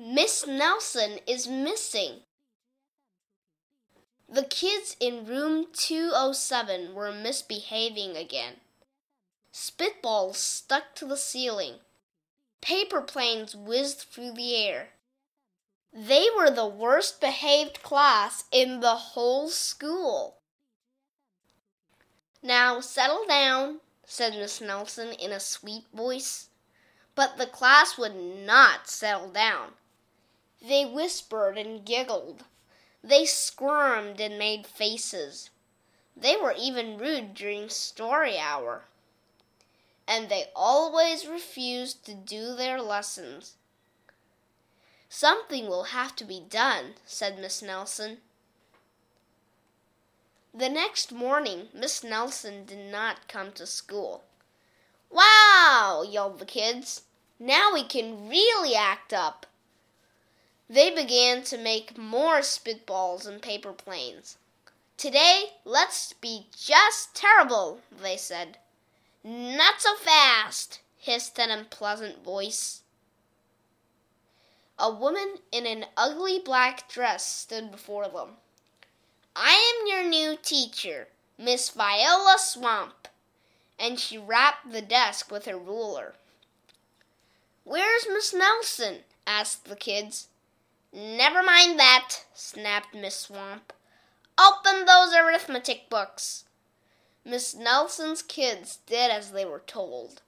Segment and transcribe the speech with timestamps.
[0.00, 2.20] Miss Nelson is missing.
[4.28, 8.58] The kids in room 207 were misbehaving again.
[9.52, 11.80] Spitballs stuck to the ceiling.
[12.60, 14.90] Paper planes whizzed through the air.
[15.92, 20.36] They were the worst behaved class in the whole school.
[22.40, 26.50] Now settle down, said Miss Nelson in a sweet voice.
[27.16, 29.72] But the class would not settle down.
[30.60, 32.44] They whispered and giggled.
[33.02, 35.50] They squirmed and made faces.
[36.16, 38.84] They were even rude during story hour.
[40.06, 43.54] And they always refused to do their lessons.
[45.08, 48.18] Something will have to be done, said Miss Nelson.
[50.52, 54.24] The next morning, Miss Nelson did not come to school.
[55.10, 56.04] Wow!
[56.06, 57.02] yelled the kids.
[57.38, 59.46] Now we can really act up.
[60.70, 64.36] They began to make more spitballs and paper planes.
[64.98, 68.58] Today, let's be just terrible, they said.
[69.24, 72.82] Not so fast, hissed an unpleasant voice.
[74.78, 78.36] A woman in an ugly black dress stood before them.
[79.34, 83.08] I am your new teacher, Miss Viola Swamp.
[83.78, 86.14] And she rapped the desk with her ruler.
[87.64, 89.04] Where's Miss Nelson?
[89.26, 90.28] asked the kids.
[91.00, 93.72] Never mind that, snapped Miss Swamp.
[94.36, 96.44] Open those arithmetic books.
[97.24, 100.22] Miss Nelson's kids did as they were told.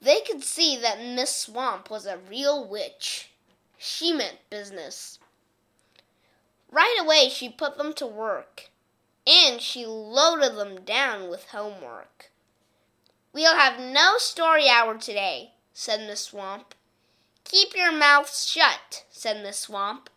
[0.00, 3.28] They could see that Miss Swamp was a real witch.
[3.76, 5.18] She meant business.
[6.70, 8.70] Right away, she put them to work,
[9.26, 12.30] and she loaded them down with homework.
[13.34, 16.74] We'll have no story hour today, said Miss Swamp.
[17.82, 20.08] Your mouths shut, said Miss Swamp.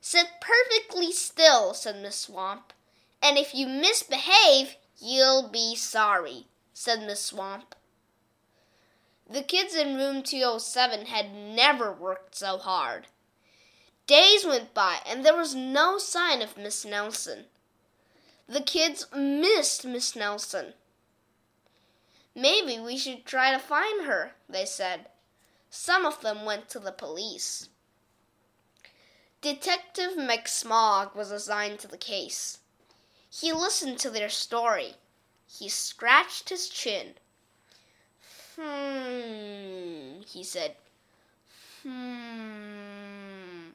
[0.00, 2.72] Sit perfectly still, said Miss Swamp.
[3.20, 7.74] And if you misbehave, you'll be sorry, said Miss Swamp.
[9.28, 13.08] The kids in room 207 had never worked so hard.
[14.06, 17.44] Days went by and there was no sign of Miss Nelson.
[18.48, 20.72] The kids missed Miss Nelson.
[22.34, 25.08] Maybe we should try to find her, they said.
[25.74, 27.70] Some of them went to the police.
[29.40, 32.58] Detective McSmogg was assigned to the case.
[33.30, 34.96] He listened to their story.
[35.48, 37.14] He scratched his chin.
[38.54, 40.76] Hmm, he said.
[41.82, 43.70] Hmm.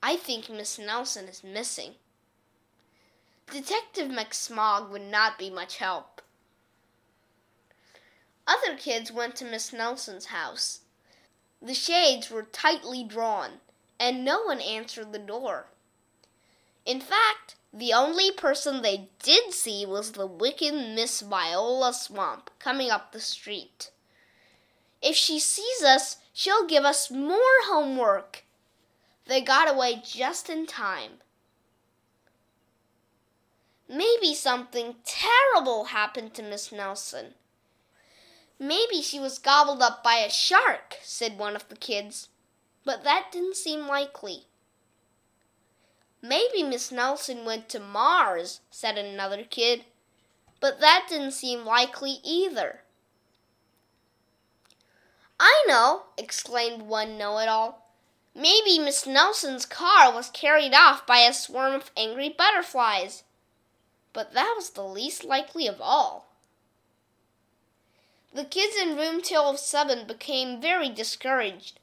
[0.00, 1.94] I think Miss Nelson is missing.
[3.50, 6.22] Detective McSmogg would not be much help.
[8.46, 10.82] Other kids went to Miss Nelson's house.
[11.64, 13.60] The shades were tightly drawn,
[13.98, 15.68] and no one answered the door.
[16.84, 22.90] In fact, the only person they did see was the wicked Miss Viola Swamp coming
[22.90, 23.90] up the street.
[25.00, 28.44] If she sees us, she'll give us more homework,
[29.24, 31.12] they got away just in time.
[33.88, 37.34] Maybe something terrible happened to Miss Nelson.
[38.58, 42.28] Maybe she was gobbled up by a shark, said one of the kids,
[42.84, 44.46] but that didn't seem likely.
[46.22, 49.84] Maybe Miss Nelson went to Mars, said another kid,
[50.60, 52.80] but that didn't seem likely either.
[55.38, 57.90] I know, exclaimed one know it all.
[58.34, 63.24] Maybe Miss Nelson's car was carried off by a swarm of angry butterflies.
[64.12, 66.33] But that was the least likely of all.
[68.34, 71.78] The kids in room 207 became very discouraged.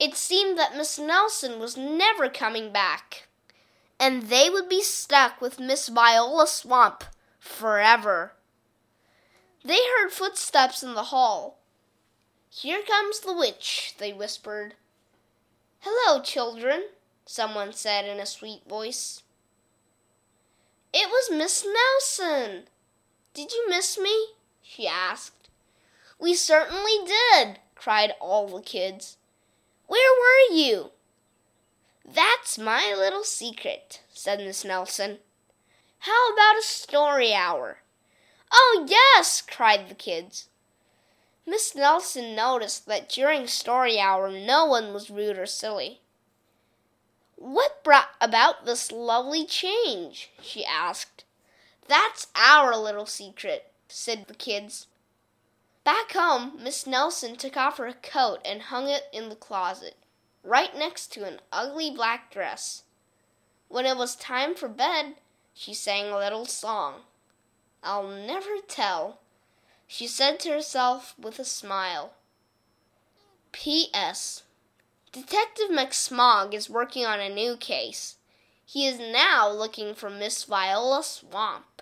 [0.00, 3.28] It seemed that Miss Nelson was never coming back,
[3.98, 7.04] and they would be stuck with Miss Viola Swamp
[7.38, 8.32] forever.
[9.64, 11.60] They heard footsteps in the hall.
[12.50, 14.74] Here comes the witch, they whispered.
[15.80, 16.86] Hello, children,
[17.24, 19.22] someone said in a sweet voice.
[20.92, 22.64] It was Miss Nelson.
[23.32, 24.30] Did you miss me?
[24.60, 25.37] she asked.
[26.18, 29.16] We certainly did, cried all the kids.
[29.86, 30.90] Where were you?
[32.04, 35.18] That's my little secret, said Miss Nelson.
[36.00, 37.78] How about a story hour?
[38.50, 40.48] Oh, yes, cried the kids.
[41.46, 46.00] Miss Nelson noticed that during story hour no one was rude or silly.
[47.36, 50.30] What brought about this lovely change?
[50.42, 51.24] she asked.
[51.86, 54.88] That's our little secret, said the kids.
[55.88, 59.96] Back home, Miss Nelson took off her coat and hung it in the closet,
[60.44, 62.82] right next to an ugly black dress.
[63.68, 65.14] When it was time for bed,
[65.54, 67.04] she sang a little song.
[67.82, 69.20] I'll never tell,
[69.86, 72.12] she said to herself with a smile.
[73.52, 74.42] P.S.
[75.10, 78.16] Detective McSmogg is working on a new case.
[78.66, 81.80] He is now looking for Miss Viola Swamp.